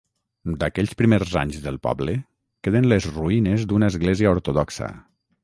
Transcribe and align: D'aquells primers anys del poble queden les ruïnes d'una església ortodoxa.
D'aquells 0.61 0.95
primers 1.01 1.35
anys 1.41 1.59
del 1.65 1.77
poble 1.83 2.15
queden 2.69 2.89
les 2.93 3.09
ruïnes 3.11 3.69
d'una 3.75 3.93
església 3.95 4.35
ortodoxa. 4.39 4.91